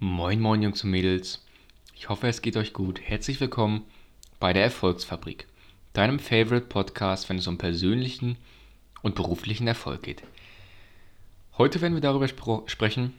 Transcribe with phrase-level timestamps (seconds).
[0.00, 1.44] Moin, moin, Jungs und Mädels.
[1.96, 3.00] Ich hoffe, es geht euch gut.
[3.00, 3.84] Herzlich willkommen
[4.38, 5.48] bei der Erfolgsfabrik,
[5.92, 8.36] deinem Favorite Podcast, wenn es um persönlichen
[9.02, 10.22] und beruflichen Erfolg geht.
[11.58, 13.12] Heute werden wir darüber sprechen,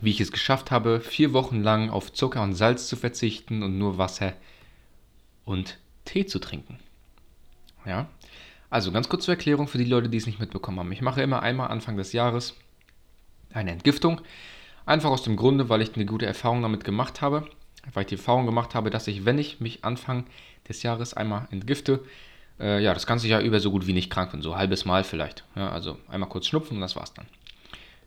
[0.00, 3.76] wie ich es geschafft habe, vier Wochen lang auf Zucker und Salz zu verzichten und
[3.76, 4.32] nur Wasser
[5.44, 6.78] und Tee zu trinken.
[7.84, 8.08] Ja,
[8.70, 10.92] also ganz kurz zur Erklärung für die Leute, die es nicht mitbekommen haben.
[10.92, 12.56] Ich mache immer einmal Anfang des Jahres
[13.52, 14.22] eine Entgiftung.
[14.84, 17.46] Einfach aus dem Grunde, weil ich eine gute Erfahrung damit gemacht habe.
[17.92, 20.24] Weil ich die Erfahrung gemacht habe, dass ich, wenn ich mich Anfang
[20.68, 22.04] des Jahres einmal entgifte,
[22.60, 24.42] äh, ja, das ganze Jahr über so gut wie nicht krank bin.
[24.42, 25.44] So ein halbes Mal vielleicht.
[25.56, 27.26] Ja, also einmal kurz schnupfen und das war's dann.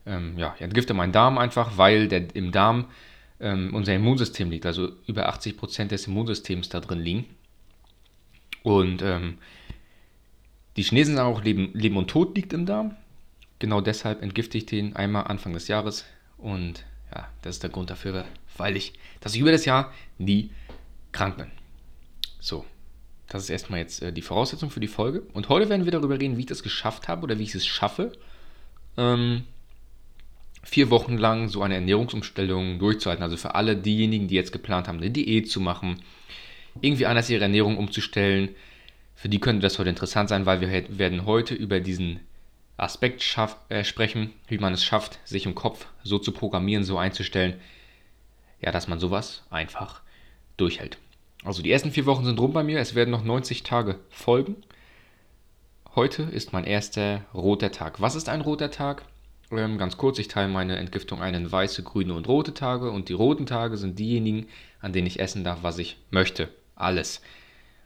[0.06, 2.86] Ähm, ja, ich entgifte meinen Darm einfach, weil der, im Darm
[3.40, 4.66] ähm, unser Immunsystem liegt.
[4.66, 7.26] Also über 80% des Immunsystems da drin liegen.
[8.64, 9.38] Und ähm,
[10.78, 12.96] die Chinesen sagen auch, Leben, Leben und Tod liegt im Darm.
[13.60, 16.06] Genau deshalb entgifte ich den einmal Anfang des Jahres.
[16.46, 18.24] Und ja, das ist der Grund dafür,
[18.56, 20.52] weil ich, dass ich über das Jahr nie
[21.12, 21.48] krank bin.
[22.40, 22.66] So,
[23.28, 25.24] das ist erstmal jetzt äh, die Voraussetzung für die Folge.
[25.34, 27.66] Und heute werden wir darüber reden, wie ich das geschafft habe oder wie ich es
[27.66, 28.12] schaffe,
[28.96, 29.46] ähm,
[30.62, 33.24] vier Wochen lang so eine Ernährungsumstellung durchzuhalten.
[33.24, 36.04] Also für alle diejenigen, die jetzt geplant haben, eine Diät zu machen,
[36.80, 38.50] irgendwie anders ihre Ernährung umzustellen,
[39.16, 42.20] für die könnte das heute interessant sein, weil wir werden heute über diesen
[42.78, 46.98] Aspekt schaff, äh, sprechen, wie man es schafft, sich im Kopf so zu programmieren, so
[46.98, 47.60] einzustellen,
[48.60, 50.02] ja, dass man sowas einfach
[50.58, 50.98] durchhält.
[51.44, 54.58] Also die ersten vier Wochen sind rum bei mir, es werden noch 90 Tage folgen.
[55.96, 58.02] Heute ist mein erster roter Tag.
[58.02, 59.06] Was ist ein roter Tag?
[59.52, 63.10] Ähm, ganz kurz, ich teile meine Entgiftung ein in weiße, grüne und rote Tage und
[63.10, 64.48] die roten Tage sind diejenigen,
[64.82, 66.50] an denen ich essen darf, was ich möchte.
[66.76, 67.22] Alles.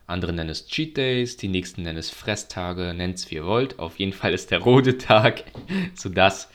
[0.09, 3.79] Andere nennen es Cheat Days, die nächsten nennen es Fresstage, nennt es wie ihr wollt.
[3.79, 5.43] Auf jeden Fall ist der rote Tag
[5.95, 6.49] so das,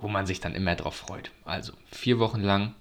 [0.00, 1.30] wo man sich dann immer drauf freut.
[1.44, 2.74] Also vier Wochen lang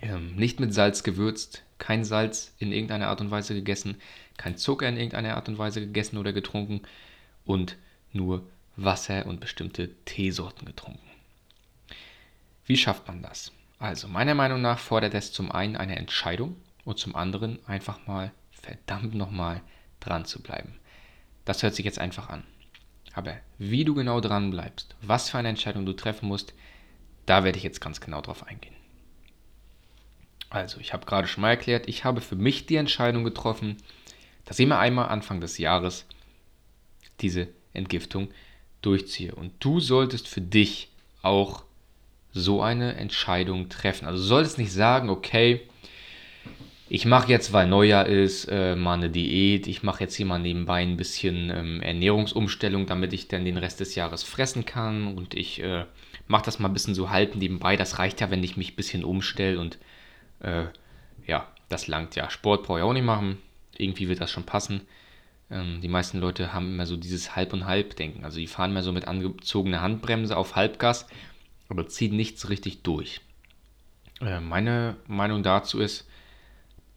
[0.00, 3.96] ähm, nicht mit Salz gewürzt, kein Salz in irgendeiner Art und Weise gegessen,
[4.36, 6.82] kein Zucker in irgendeiner Art und Weise gegessen oder getrunken
[7.44, 7.76] und
[8.12, 8.46] nur
[8.76, 11.00] Wasser und bestimmte Teesorten getrunken.
[12.64, 13.52] Wie schafft man das?
[13.78, 18.32] Also meiner Meinung nach fordert es zum einen eine Entscheidung und zum anderen einfach mal
[18.60, 19.60] verdammt nochmal
[20.00, 20.78] dran zu bleiben.
[21.44, 22.44] Das hört sich jetzt einfach an.
[23.14, 26.54] Aber wie du genau dran bleibst, was für eine Entscheidung du treffen musst,
[27.26, 28.74] da werde ich jetzt ganz genau drauf eingehen.
[30.50, 33.76] Also, ich habe gerade schon mal erklärt, ich habe für mich die Entscheidung getroffen,
[34.44, 36.06] dass ich immer einmal Anfang des Jahres
[37.20, 38.28] diese Entgiftung
[38.80, 39.34] durchziehe.
[39.34, 40.90] Und du solltest für dich
[41.22, 41.64] auch
[42.32, 44.06] so eine Entscheidung treffen.
[44.06, 45.68] Also du solltest nicht sagen, okay,
[46.90, 49.66] ich mache jetzt, weil Neujahr ist, äh, mal eine Diät.
[49.66, 53.80] Ich mache jetzt hier mal nebenbei ein bisschen ähm, Ernährungsumstellung, damit ich dann den Rest
[53.80, 55.14] des Jahres fressen kann.
[55.16, 55.84] Und ich äh,
[56.26, 57.76] mache das mal ein bisschen so halten nebenbei.
[57.76, 59.60] Das reicht ja, wenn ich mich ein bisschen umstelle.
[59.60, 59.78] Und
[60.40, 60.64] äh,
[61.26, 62.30] ja, das langt ja.
[62.30, 63.38] Sport brauche ich auch nicht machen.
[63.76, 64.82] Irgendwie wird das schon passen.
[65.50, 68.24] Ähm, die meisten Leute haben immer so dieses Halb- und Halb-Denken.
[68.24, 71.06] Also die fahren immer so mit angezogener Handbremse auf Halbgas,
[71.68, 73.20] aber ziehen nichts richtig durch.
[74.20, 76.07] Äh, meine Meinung dazu ist,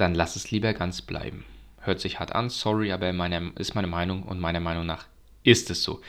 [0.01, 1.45] dann lass es lieber ganz bleiben.
[1.79, 5.05] Hört sich hart an, sorry, aber meine, ist meine Meinung und meiner Meinung nach
[5.43, 6.01] ist es so.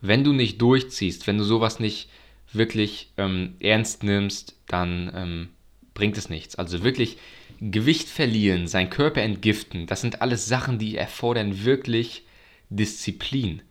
[0.00, 2.08] Wenn du nicht durchziehst, wenn du sowas nicht
[2.52, 5.48] wirklich ähm, ernst nimmst, dann ähm,
[5.94, 6.56] bringt es nichts.
[6.56, 7.18] Also wirklich
[7.60, 12.24] Gewicht verlieren, sein Körper entgiften, das sind alles Sachen, die erfordern wirklich
[12.70, 13.62] Disziplin.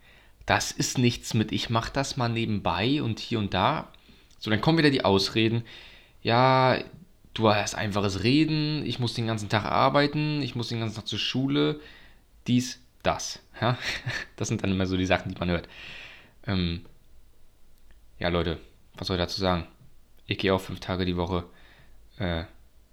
[0.46, 3.92] Das ist nichts mit, ich mache das mal nebenbei und hier und da.
[4.38, 5.64] So, dann kommen wieder die Ausreden.
[6.22, 6.78] Ja,
[7.34, 11.06] du hast einfaches Reden, ich muss den ganzen Tag arbeiten, ich muss den ganzen Tag
[11.06, 11.80] zur Schule,
[12.46, 13.40] dies, das.
[13.60, 13.78] Ja?
[14.36, 15.68] Das sind dann immer so die Sachen, die man hört.
[16.46, 16.84] Ähm,
[18.18, 18.58] ja, Leute,
[18.94, 19.66] was soll ich dazu sagen?
[20.26, 21.44] Ich gehe auch fünf Tage die Woche
[22.18, 22.44] äh,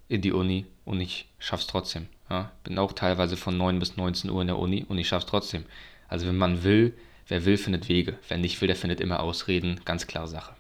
[0.10, 2.08] in die Uni und ich schaff's trotzdem.
[2.30, 2.52] Ja?
[2.64, 5.66] Bin auch teilweise von 9 bis 19 Uhr in der Uni und ich schaff's trotzdem.
[6.08, 6.94] Also wenn man will,
[7.28, 8.18] wer will, findet Wege.
[8.28, 9.82] Wer nicht will, der findet immer Ausreden.
[9.86, 10.57] Ganz klare Sache.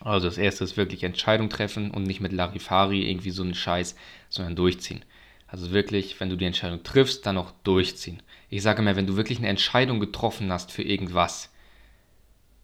[0.00, 3.96] Also das erste ist wirklich Entscheidung treffen und nicht mit Larifari irgendwie so einen Scheiß,
[4.28, 5.04] sondern durchziehen.
[5.46, 8.22] Also wirklich, wenn du die Entscheidung triffst, dann auch durchziehen.
[8.50, 11.52] Ich sage immer, wenn du wirklich eine Entscheidung getroffen hast für irgendwas,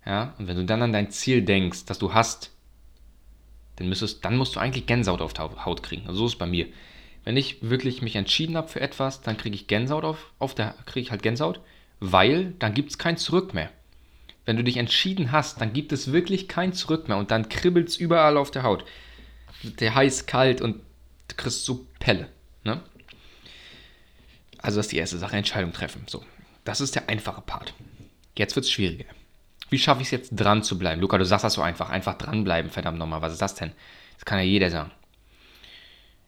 [0.04, 2.50] ja, und wenn du dann an dein Ziel denkst, das du hast,
[3.76, 6.06] dann, müsstest, dann musst du eigentlich Gänsehaut auf der Haut kriegen.
[6.06, 6.66] Also so ist es bei mir.
[7.24, 10.74] Wenn ich wirklich mich entschieden habe für etwas, dann kriege ich Gänsehaut auf, auf der,
[10.86, 11.60] kriege ich halt Gänsehaut,
[12.00, 13.70] weil dann gibt es kein Zurück mehr
[14.44, 17.88] wenn du dich entschieden hast, dann gibt es wirklich kein Zurück mehr und dann kribbelt
[17.88, 18.84] es überall auf der Haut.
[19.62, 20.80] Der heiß, kalt und
[21.28, 22.28] du kriegst so Pelle.
[22.64, 22.80] Ne?
[24.58, 26.04] Also das ist die erste Sache, Entscheidung treffen.
[26.08, 26.24] So,
[26.64, 27.74] das ist der einfache Part.
[28.36, 29.04] Jetzt wird es schwieriger.
[29.70, 31.00] Wie schaffe ich es jetzt dran zu bleiben?
[31.00, 31.90] Luca, du sagst das so einfach.
[31.90, 33.22] Einfach dranbleiben, verdammt nochmal.
[33.22, 33.72] Was ist das denn?
[34.14, 34.90] Das kann ja jeder sagen.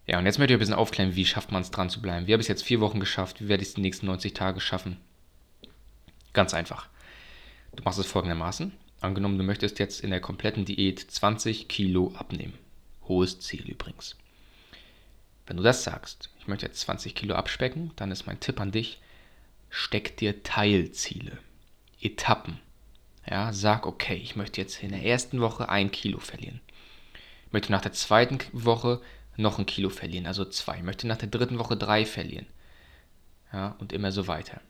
[0.06, 2.26] Ja, und jetzt möchte ich ein bisschen aufklären, wie schafft man es dran zu bleiben.
[2.26, 3.40] Wie habe ich es jetzt vier Wochen geschafft?
[3.40, 4.98] Wie werde ich es die nächsten 90 Tage schaffen?
[6.32, 6.88] Ganz einfach.
[7.76, 8.72] Du machst es folgendermaßen.
[9.00, 12.54] Angenommen, du möchtest jetzt in der kompletten Diät 20 Kilo abnehmen.
[13.06, 14.16] Hohes Ziel übrigens.
[15.46, 18.72] Wenn du das sagst, ich möchte jetzt 20 Kilo abspecken, dann ist mein Tipp an
[18.72, 19.00] dich,
[19.68, 21.38] steck dir Teilziele,
[22.00, 22.58] Etappen.
[23.28, 26.60] Ja, sag, okay, ich möchte jetzt in der ersten Woche ein Kilo verlieren.
[27.46, 29.00] Ich möchte nach der zweiten Woche
[29.36, 30.78] noch ein Kilo verlieren, also zwei.
[30.78, 32.46] Ich möchte nach der dritten Woche drei verlieren.
[33.52, 34.60] Ja, und immer so weiter.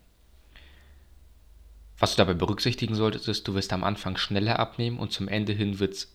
[1.98, 5.52] Was du dabei berücksichtigen solltest, ist, du wirst am Anfang schneller abnehmen und zum Ende
[5.52, 6.12] hin wird es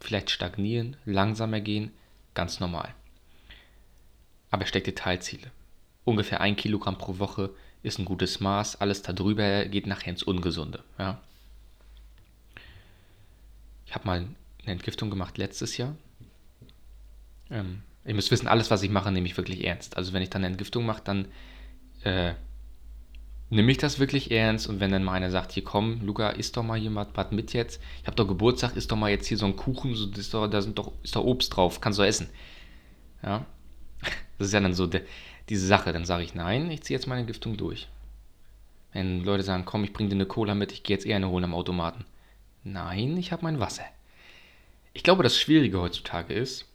[0.00, 1.90] vielleicht stagnieren, langsamer gehen,
[2.34, 2.94] ganz normal.
[4.50, 5.50] Aber steck dir Teilziele.
[6.04, 7.50] Ungefähr ein Kilogramm pro Woche
[7.82, 8.80] ist ein gutes Maß.
[8.80, 10.82] Alles darüber geht nachher ins Ungesunde.
[10.98, 11.20] Ja.
[13.86, 15.96] Ich habe mal eine Entgiftung gemacht letztes Jahr.
[17.50, 19.96] Ähm, ihr müsst wissen, alles, was ich mache, nehme ich wirklich ernst.
[19.96, 21.28] Also wenn ich dann eine Entgiftung mache, dann
[22.02, 22.34] äh,
[23.50, 24.68] nehme ich das wirklich ernst.
[24.68, 27.52] Und wenn dann mal einer sagt, hier komm, Luca, isst doch mal jemand was mit
[27.52, 27.80] jetzt.
[28.00, 30.46] Ich habe doch Geburtstag, isst doch mal jetzt hier so einen Kuchen, so, ist doch,
[30.48, 32.30] da sind doch, ist doch Obst drauf, kannst du essen.
[33.22, 33.44] Ja,
[34.38, 35.02] das ist ja dann so de,
[35.48, 35.92] diese Sache.
[35.92, 37.88] Dann sage ich, nein, ich ziehe jetzt meine Entgiftung durch.
[38.92, 41.28] Wenn Leute sagen, komm, ich bringe dir eine Cola mit, ich gehe jetzt eher eine
[41.28, 42.04] holen am Automaten.
[42.64, 43.84] Nein, ich habe mein Wasser.
[44.92, 46.66] Ich glaube, das Schwierige heutzutage ist,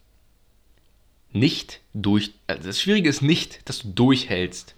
[1.32, 2.32] nicht durch.
[2.48, 4.74] Also das Schwierige ist nicht, dass du durchhältst,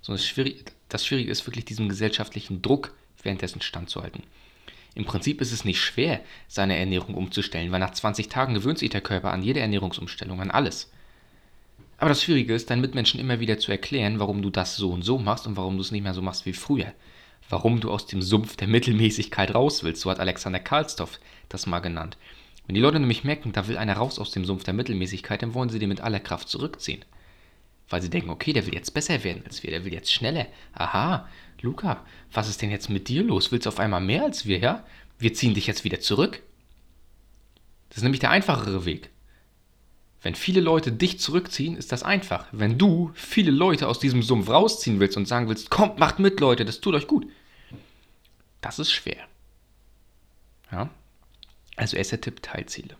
[0.00, 4.22] sondern das Schwierige, das Schwierige ist wirklich diesem gesellschaftlichen Druck währenddessen standzuhalten.
[4.94, 8.90] Im Prinzip ist es nicht schwer, seine Ernährung umzustellen, weil nach 20 Tagen gewöhnt sich
[8.90, 10.90] der Körper an jede Ernährungsumstellung, an alles.
[11.98, 15.02] Aber das Schwierige ist, deinen Mitmenschen immer wieder zu erklären, warum du das so und
[15.02, 16.92] so machst und warum du es nicht mehr so machst wie früher.
[17.48, 21.18] Warum du aus dem Sumpf der Mittelmäßigkeit raus willst, so hat Alexander Karlsdorff
[21.48, 22.16] das mal genannt.
[22.66, 25.54] Wenn die Leute nämlich merken, da will einer raus aus dem Sumpf der Mittelmäßigkeit, dann
[25.54, 27.04] wollen sie den mit aller Kraft zurückziehen.
[27.88, 30.46] Weil sie denken, okay, der will jetzt besser werden als wir, der will jetzt schneller.
[30.74, 31.28] Aha,
[31.60, 33.50] Luca, was ist denn jetzt mit dir los?
[33.50, 34.84] Willst du auf einmal mehr als wir, ja?
[35.18, 36.42] Wir ziehen dich jetzt wieder zurück.
[37.88, 39.10] Das ist nämlich der einfachere Weg.
[40.20, 42.46] Wenn viele Leute dich zurückziehen, ist das einfach.
[42.52, 46.40] Wenn du viele Leute aus diesem Sumpf rausziehen willst und sagen willst, kommt, macht mit,
[46.40, 47.26] Leute, das tut euch gut.
[48.60, 49.26] Das ist schwer.
[50.72, 50.90] Ja?
[51.76, 52.96] Also erster Tipp, Teilziele.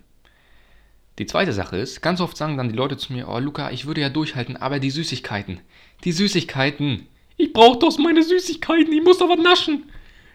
[1.19, 3.87] Die zweite Sache ist, ganz oft sagen dann die Leute zu mir, oh Luca, ich
[3.87, 5.61] würde ja durchhalten, aber die Süßigkeiten.
[6.05, 7.09] Die Süßigkeiten.
[7.37, 9.91] Ich brauche doch meine Süßigkeiten, ich muss doch was naschen.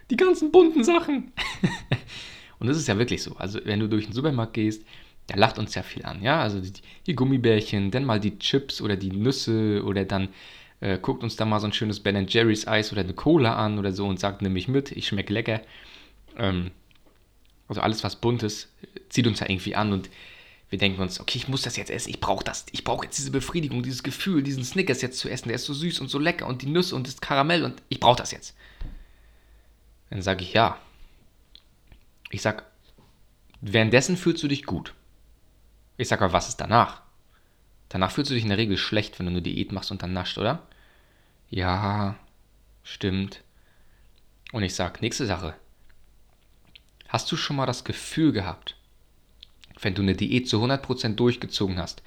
[0.09, 1.31] Die ganzen bunten Sachen.
[2.59, 3.35] und das ist ja wirklich so.
[3.37, 4.85] Also wenn du durch den Supermarkt gehst,
[5.27, 6.41] da lacht uns ja viel an, ja.
[6.41, 6.73] Also die,
[7.07, 10.29] die Gummibärchen, dann mal die Chips oder die Nüsse oder dann
[10.81, 13.79] äh, guckt uns da mal so ein schönes Ben Jerry's Eis oder eine Cola an
[13.79, 15.61] oder so und sagt, nimm mich mit, ich schmecke lecker.
[16.37, 16.71] Ähm,
[17.69, 18.69] also alles, was bunt ist,
[19.07, 20.09] zieht uns ja irgendwie an und
[20.73, 23.19] wir denken uns, okay, ich muss das jetzt essen, ich brauche das, ich brauche jetzt
[23.19, 26.17] diese Befriedigung, dieses Gefühl, diesen Snickers jetzt zu essen, der ist so süß und so
[26.17, 28.55] lecker und die Nüsse und das Karamell und ich brauche das jetzt.
[30.09, 30.79] Dann sage ich ja.
[32.31, 32.63] Ich sage,
[33.61, 34.95] währenddessen fühlst du dich gut.
[35.97, 37.03] Ich sage aber, was ist danach?
[37.89, 40.13] Danach fühlst du dich in der Regel schlecht, wenn du eine Diät machst und dann
[40.13, 40.65] nascht, oder?
[41.51, 42.15] Ja,
[42.81, 43.43] stimmt.
[44.51, 45.53] Und ich sage, nächste Sache.
[47.09, 48.75] Hast du schon mal das Gefühl gehabt,
[49.79, 52.03] wenn du eine Diät zu 100% durchgezogen hast,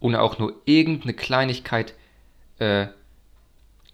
[0.00, 1.94] ohne auch nur irgendeine Kleinigkeit,
[2.58, 2.88] äh,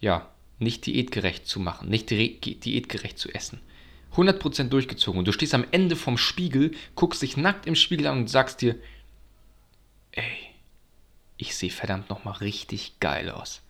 [0.00, 0.28] ja,
[0.58, 3.60] nicht diätgerecht zu machen, nicht diätgerecht zu essen.
[4.14, 8.18] 100% durchgezogen und du stehst am Ende vom Spiegel, guckst dich nackt im Spiegel an
[8.18, 8.76] und sagst dir,
[10.12, 10.36] ey,
[11.36, 13.62] ich sehe verdammt nochmal richtig geil aus.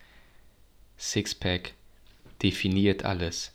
[0.99, 1.73] Sixpack,
[2.43, 3.53] definiert alles.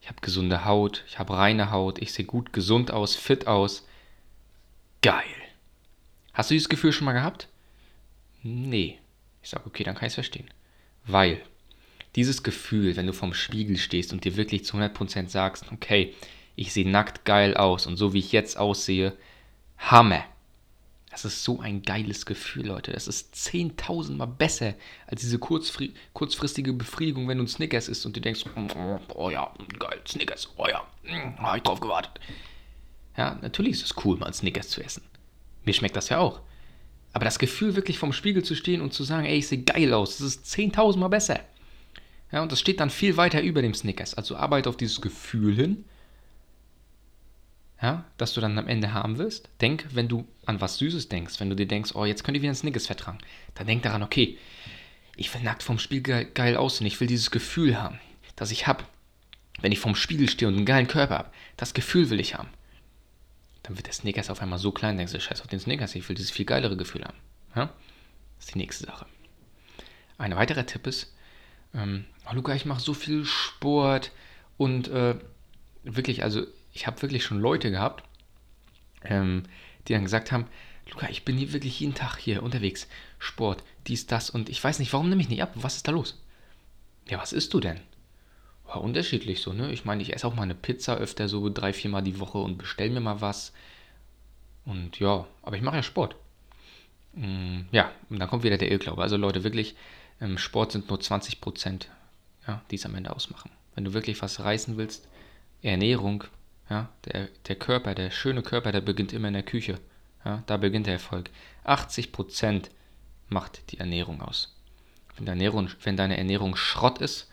[0.00, 3.86] Ich habe gesunde Haut, ich habe reine Haut, ich sehe gut gesund aus, fit aus.
[5.02, 5.24] Geil.
[6.32, 7.48] Hast du dieses Gefühl schon mal gehabt?
[8.42, 8.98] Nee.
[9.42, 10.48] Ich sage, okay, dann kann ich es verstehen.
[11.04, 11.42] Weil
[12.14, 16.14] dieses Gefühl, wenn du vorm Spiegel stehst und dir wirklich zu 100% sagst, okay,
[16.54, 19.16] ich sehe nackt geil aus und so wie ich jetzt aussehe,
[19.78, 20.24] Hammer.
[21.10, 22.92] Das ist so ein geiles Gefühl, Leute.
[22.92, 24.74] Das ist 10.000 Mal besser
[25.06, 28.44] als diese kurzfri kurzfristige Befriedigung, wenn du ein Snickers isst und du denkst,
[29.14, 32.18] oh, ja, geil, Snickers, oh ja, hm, habe ich drauf gewartet.
[33.16, 35.02] Ja, natürlich ist es cool, mal Snickers zu essen.
[35.64, 36.40] Mir schmeckt das ja auch.
[37.12, 39.92] Aber das Gefühl, wirklich vorm Spiegel zu stehen und zu sagen, ey, ich sehe geil
[39.92, 41.40] aus, das ist 10.000 Mal besser.
[42.30, 44.14] Ja, und das steht dann viel weiter über dem Snickers.
[44.14, 45.84] Also arbeite auf dieses Gefühl hin
[47.82, 49.50] ja, das du dann am Ende haben wirst.
[49.60, 52.42] Denk, wenn du an was Süßes denkst, wenn du dir denkst, oh, jetzt könnte ich
[52.42, 53.18] wieder ein Snickers vertragen,
[53.54, 54.38] dann denk daran, okay,
[55.16, 57.98] ich will nackt vom Spiegel geil aussehen, ich will dieses Gefühl haben,
[58.36, 58.84] das ich habe,
[59.60, 61.30] wenn ich vorm Spiegel stehe und einen geilen Körper habe.
[61.56, 62.48] Das Gefühl will ich haben.
[63.62, 66.08] Dann wird der Snickers auf einmal so klein, denkst du, scheiß auf den Snickers, ich
[66.08, 67.18] will dieses viel geilere Gefühl haben.
[67.54, 67.66] Ja?
[68.36, 69.06] Das ist die nächste Sache.
[70.18, 71.14] Ein weiterer Tipp ist,
[71.74, 74.10] ähm, oh Luca, ich mache so viel Sport
[74.56, 75.16] und äh,
[75.84, 78.04] wirklich, also ich habe wirklich schon Leute gehabt,
[79.04, 79.44] ähm,
[79.86, 80.46] die dann gesagt haben,
[80.90, 82.88] Luca, ich bin hier wirklich jeden Tag hier unterwegs,
[83.18, 85.52] Sport, dies, das und ich weiß nicht, warum nehme ich nicht ab?
[85.54, 86.20] Was ist da los?
[87.08, 87.80] Ja, was isst du denn?
[88.72, 89.70] Ja, unterschiedlich so, ne?
[89.70, 92.56] Ich meine, ich esse auch mal eine Pizza öfter so drei, viermal die Woche und
[92.56, 93.52] bestelle mir mal was.
[94.64, 96.16] Und ja, aber ich mache ja Sport.
[97.12, 99.02] Mm, ja, und dann kommt wieder der Irrglaube.
[99.02, 99.74] Also Leute, wirklich,
[100.20, 101.90] im Sport sind nur 20 Prozent,
[102.46, 103.50] ja, die es am Ende ausmachen.
[103.74, 105.06] Wenn du wirklich was reißen willst,
[105.62, 106.24] Ernährung,
[106.70, 109.78] ja, der, der Körper, der schöne Körper, der beginnt immer in der Küche.
[110.24, 111.28] Ja, da beginnt der Erfolg.
[111.64, 112.70] 80 Prozent
[113.28, 114.56] macht die Ernährung aus.
[115.16, 117.28] Wenn deine Ernährung, wenn deine Ernährung Schrott ist,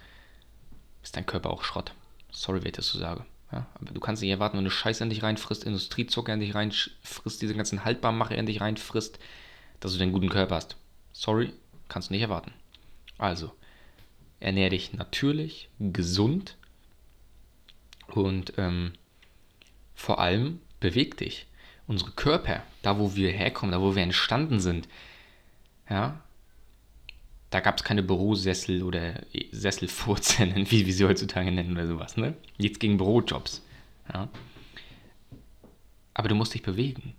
[1.03, 1.93] ist dein Körper auch Schrott.
[2.31, 3.25] Sorry, wenn ich das so sage.
[3.51, 6.53] Ja, aber du kannst nicht erwarten, wenn du Scheiße in dich reinfrisst, Industriezucker in dich
[6.53, 9.19] reinfrisst, diese ganzen Haltbarmacher in dich reinfrisst,
[9.79, 10.75] dass du den guten Körper hast.
[11.13, 11.53] Sorry,
[11.87, 12.53] kannst du nicht erwarten.
[13.17, 13.51] Also,
[14.39, 16.57] ernähre dich natürlich, gesund
[18.07, 18.93] und ähm,
[19.95, 21.47] vor allem beweg dich.
[21.87, 24.87] Unsere Körper, da wo wir herkommen, da wo wir entstanden sind,
[25.89, 26.21] ja,
[27.49, 32.17] da gab es keine Bürosessel oder Sesselfurzen, wie wir sie heutzutage nennen oder sowas.
[32.17, 32.35] Ne?
[32.57, 33.63] Jetzt gegen Bürojobs.
[34.13, 34.29] Ja?
[36.13, 37.15] Aber du musst dich bewegen.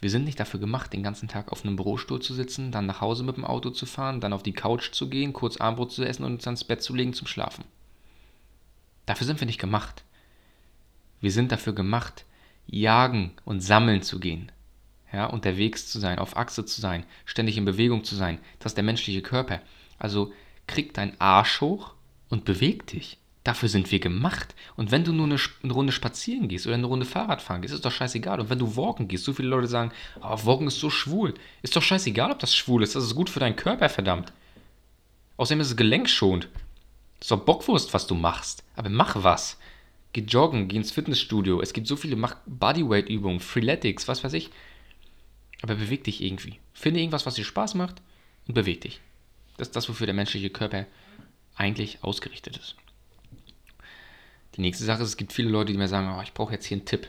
[0.00, 3.00] Wir sind nicht dafür gemacht, den ganzen Tag auf einem Bürostuhl zu sitzen, dann nach
[3.00, 6.04] Hause mit dem Auto zu fahren, dann auf die Couch zu gehen, kurz Armbrot zu
[6.04, 7.64] essen und uns ans Bett zu legen zum Schlafen.
[9.06, 10.04] Dafür sind wir nicht gemacht.
[11.20, 12.24] Wir sind dafür gemacht,
[12.68, 14.52] jagen und sammeln zu gehen
[15.12, 18.38] ja, unterwegs zu sein, auf Achse zu sein, ständig in Bewegung zu sein.
[18.58, 19.60] Das ist der menschliche Körper.
[19.98, 20.32] Also
[20.66, 21.94] krieg deinen Arsch hoch
[22.28, 23.18] und beweg dich.
[23.44, 24.54] Dafür sind wir gemacht.
[24.76, 27.72] Und wenn du nur eine, eine, Runde spazieren gehst oder eine Runde Fahrrad fahren gehst,
[27.72, 28.40] ist doch scheißegal.
[28.40, 31.32] Und wenn du walken gehst, so viele Leute sagen, oh, walken ist so schwul.
[31.62, 32.94] Ist doch scheißegal, ob das schwul ist.
[32.94, 34.32] Das ist gut für deinen Körper, verdammt.
[35.38, 36.48] Außerdem ist es gelenkschonend.
[37.20, 38.64] Ist doch Bockwurst, was du machst.
[38.76, 39.58] Aber mach was.
[40.12, 41.62] Geh joggen, geh ins Fitnessstudio.
[41.62, 44.50] Es gibt so viele Bodyweight-Übungen, Freeletics, was weiß ich.
[45.62, 46.58] Aber beweg dich irgendwie.
[46.72, 48.00] Finde irgendwas, was dir Spaß macht
[48.46, 49.00] und beweg dich.
[49.56, 50.86] Das ist das, wofür der menschliche Körper
[51.56, 52.76] eigentlich ausgerichtet ist.
[54.54, 56.66] Die nächste Sache ist, es gibt viele Leute, die mir sagen, oh, ich brauche jetzt
[56.66, 57.08] hier einen Tipp.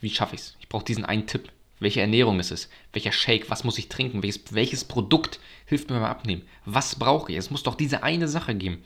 [0.00, 0.56] Wie schaffe ich es?
[0.60, 1.50] Ich brauche diesen einen Tipp.
[1.80, 2.68] Welche Ernährung ist es?
[2.92, 3.50] Welcher Shake?
[3.50, 4.22] Was muss ich trinken?
[4.22, 6.42] Welches, welches Produkt hilft mir beim Abnehmen?
[6.64, 7.38] Was brauche ich?
[7.38, 8.82] Es muss doch diese eine Sache geben.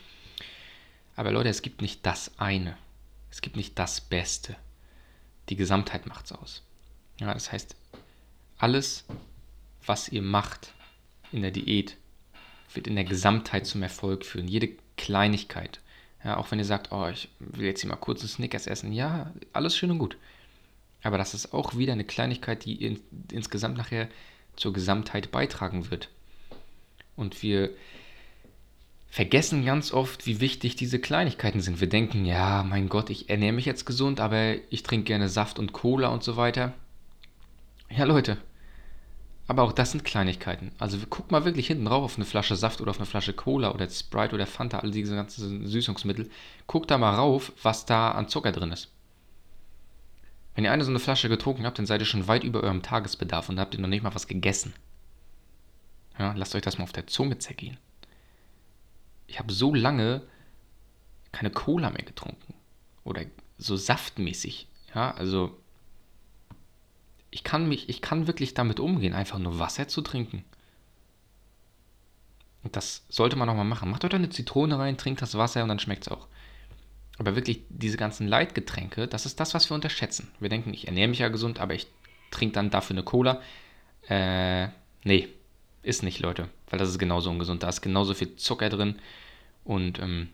[1.16, 2.76] Aber Leute, es gibt nicht das eine.
[3.30, 4.56] Es gibt nicht das Beste.
[5.48, 6.62] Die Gesamtheit macht es aus.
[7.18, 7.76] Ja, das heißt,
[8.62, 9.04] alles,
[9.84, 10.72] was ihr macht
[11.32, 11.96] in der Diät,
[12.72, 14.46] wird in der Gesamtheit zum Erfolg führen.
[14.46, 15.80] Jede Kleinigkeit.
[16.24, 18.92] Ja, auch wenn ihr sagt, oh, ich will jetzt hier mal kurz einen Snickers essen.
[18.92, 20.16] Ja, alles schön und gut.
[21.02, 23.00] Aber das ist auch wieder eine Kleinigkeit, die in,
[23.32, 24.08] insgesamt nachher
[24.54, 26.08] zur Gesamtheit beitragen wird.
[27.16, 27.70] Und wir
[29.10, 31.80] vergessen ganz oft, wie wichtig diese Kleinigkeiten sind.
[31.80, 35.58] Wir denken, ja, mein Gott, ich ernähre mich jetzt gesund, aber ich trinke gerne Saft
[35.58, 36.72] und Cola und so weiter.
[37.90, 38.38] Ja, Leute,
[39.52, 40.72] aber auch das sind Kleinigkeiten.
[40.78, 43.74] Also guck mal wirklich hinten drauf auf eine Flasche Saft oder auf eine Flasche Cola
[43.74, 46.30] oder Sprite oder Fanta, all diese ganzen Süßungsmittel.
[46.66, 48.90] Guck da mal rauf, was da an Zucker drin ist.
[50.54, 52.80] Wenn ihr eine so eine Flasche getrunken habt, dann seid ihr schon weit über eurem
[52.80, 54.72] Tagesbedarf und habt ihr noch nicht mal was gegessen.
[56.18, 57.76] Ja, lasst euch das mal auf der Zunge zergehen.
[59.26, 60.22] Ich habe so lange
[61.30, 62.54] keine Cola mehr getrunken.
[63.04, 63.26] Oder
[63.58, 64.66] so saftmäßig.
[64.94, 65.58] Ja, also
[67.32, 70.44] ich kann mich, ich kann wirklich damit umgehen, einfach nur Wasser zu trinken.
[72.62, 73.90] Und das sollte man auch mal machen.
[73.90, 76.28] Macht euch da eine Zitrone rein, trinkt das Wasser und dann schmeckt es auch.
[77.18, 80.30] Aber wirklich diese ganzen Leitgetränke, das ist das, was wir unterschätzen.
[80.40, 81.86] Wir denken, ich ernähre mich ja gesund, aber ich
[82.30, 83.40] trinke dann dafür eine Cola.
[84.08, 84.68] Äh,
[85.04, 85.28] nee,
[85.82, 86.48] ist nicht, Leute.
[86.68, 87.62] Weil das ist genauso ungesund.
[87.62, 88.98] Da ist genauso viel Zucker drin.
[89.64, 90.28] Und ähm,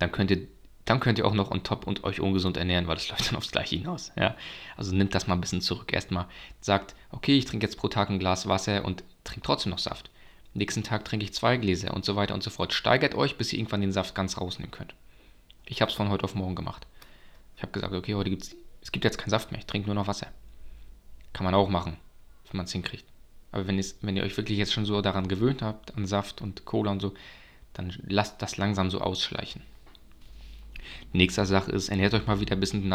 [0.00, 0.48] dann könnt ihr
[0.88, 3.36] dann könnt ihr auch noch on top und euch ungesund ernähren, weil das läuft dann
[3.36, 4.10] aufs Gleiche hinaus.
[4.16, 4.34] Ja?
[4.76, 5.92] Also nimmt das mal ein bisschen zurück.
[5.92, 6.26] Erstmal
[6.62, 10.10] sagt, okay, ich trinke jetzt pro Tag ein Glas Wasser und trinke trotzdem noch Saft.
[10.54, 12.72] Nächsten Tag trinke ich zwei Gläser und so weiter und so fort.
[12.72, 14.94] Steigert euch, bis ihr irgendwann den Saft ganz rausnehmen könnt.
[15.66, 16.86] Ich habe es von heute auf morgen gemacht.
[17.56, 19.94] Ich habe gesagt, okay, heute gibt's, es gibt jetzt keinen Saft mehr, ich trinke nur
[19.94, 20.28] noch Wasser.
[21.34, 21.98] Kann man auch machen,
[22.48, 23.04] wenn man es hinkriegt.
[23.52, 26.64] Aber wenn, wenn ihr euch wirklich jetzt schon so daran gewöhnt habt, an Saft und
[26.64, 27.12] Cola und so,
[27.74, 29.62] dann lasst das langsam so ausschleichen.
[31.12, 32.94] Nächste Sache ist, ernährt euch mal wieder ein bisschen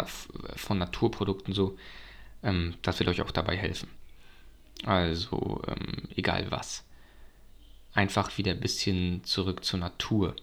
[0.56, 1.78] von Naturprodukten so.
[2.44, 3.90] Ähm, das wird euch auch dabei helfen.
[4.86, 6.84] Also, ähm, egal was.
[7.94, 10.36] Einfach wieder ein bisschen zurück zur Natur.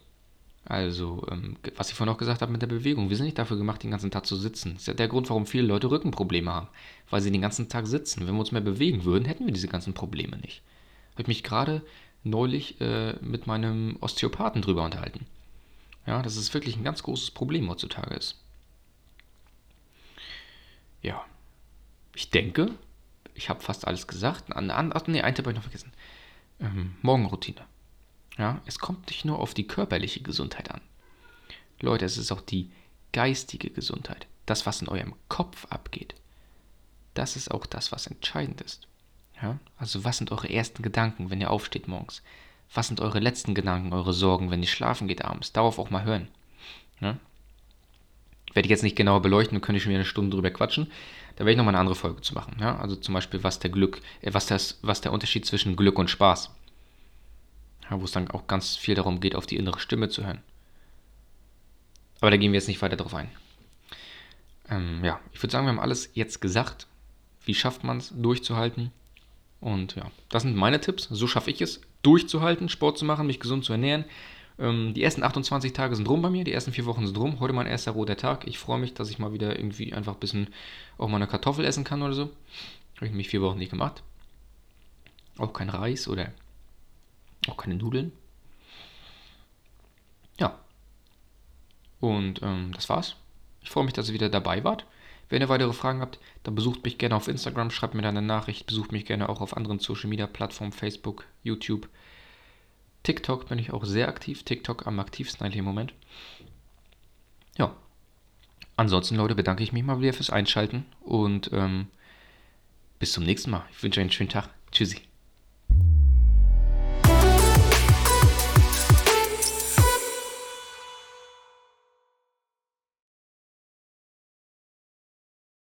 [0.64, 3.10] Also, ähm, was ich vorhin auch gesagt habe mit der Bewegung.
[3.10, 4.74] Wir sind nicht dafür gemacht, den ganzen Tag zu sitzen.
[4.74, 6.68] Das ist ja der Grund, warum viele Leute Rückenprobleme haben.
[7.10, 8.26] Weil sie den ganzen Tag sitzen.
[8.26, 10.62] Wenn wir uns mehr bewegen würden, hätten wir diese ganzen Probleme nicht.
[11.12, 11.82] Habe ich mich gerade
[12.22, 15.26] neulich äh, mit meinem Osteopathen drüber unterhalten.
[16.06, 18.36] Ja, dass es wirklich ein ganz großes Problem heutzutage ist.
[21.02, 21.24] Ja,
[22.14, 22.74] ich denke,
[23.34, 24.52] ich habe fast alles gesagt.
[24.52, 25.92] An, an, ach, nee, ein Tipp habe ich noch vergessen.
[26.60, 27.64] Ähm, Morgenroutine.
[28.38, 30.80] Ja, es kommt nicht nur auf die körperliche Gesundheit an.
[31.80, 32.70] Leute, es ist auch die
[33.12, 34.26] geistige Gesundheit.
[34.46, 36.14] Das, was in eurem Kopf abgeht.
[37.14, 38.86] Das ist auch das, was entscheidend ist.
[39.42, 39.58] Ja?
[39.76, 42.22] Also was sind eure ersten Gedanken, wenn ihr aufsteht morgens?
[42.72, 45.52] Was sind eure letzten Gedanken, eure Sorgen, wenn ihr schlafen geht abends?
[45.52, 46.28] Darauf auch mal hören.
[47.00, 47.18] Ja?
[48.52, 50.90] Werde ich jetzt nicht genauer beleuchten, dann könnte ich schon wieder eine Stunde drüber quatschen.
[51.34, 52.56] Da werde ich nochmal eine andere Folge zu machen.
[52.60, 52.78] Ja?
[52.78, 56.10] Also zum Beispiel, was der Glück, äh, was, das, was der Unterschied zwischen Glück und
[56.10, 56.50] Spaß.
[57.90, 60.42] Ja, wo es dann auch ganz viel darum geht, auf die innere Stimme zu hören.
[62.20, 63.30] Aber da gehen wir jetzt nicht weiter drauf ein.
[64.68, 66.86] Ähm, ja, ich würde sagen, wir haben alles jetzt gesagt.
[67.44, 68.92] Wie schafft man es, durchzuhalten?
[69.60, 71.08] Und ja, das sind meine Tipps.
[71.10, 74.04] So schaffe ich es, durchzuhalten, Sport zu machen, mich gesund zu ernähren.
[74.58, 77.40] Ähm, die ersten 28 Tage sind rum bei mir, die ersten vier Wochen sind rum.
[77.40, 78.46] Heute mein erster roter Tag.
[78.46, 80.48] Ich freue mich, dass ich mal wieder irgendwie einfach ein bisschen
[80.98, 82.30] auch mal eine Kartoffel essen kann oder so.
[82.96, 84.02] Habe ich nämlich vier Wochen nicht gemacht.
[85.38, 86.32] Auch kein Reis oder
[87.48, 88.12] auch keine Nudeln.
[90.38, 90.58] Ja.
[92.00, 93.16] Und ähm, das war's.
[93.62, 94.84] Ich freue mich, dass ihr wieder dabei wart.
[95.30, 98.26] Wenn ihr weitere Fragen habt, dann besucht mich gerne auf Instagram, schreibt mir dann eine
[98.26, 101.88] Nachricht, besucht mich gerne auch auf anderen Social Media Plattformen, Facebook, YouTube.
[103.04, 104.42] TikTok bin ich auch sehr aktiv.
[104.42, 105.94] TikTok am aktivsten eigentlich im Moment.
[107.56, 107.74] Ja.
[108.76, 111.86] Ansonsten, Leute, bedanke ich mich mal wieder fürs Einschalten und ähm,
[112.98, 113.64] bis zum nächsten Mal.
[113.70, 114.50] Ich wünsche euch einen schönen Tag.
[114.72, 115.09] Tschüssi.